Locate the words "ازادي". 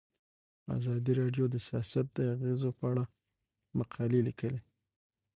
0.77-1.11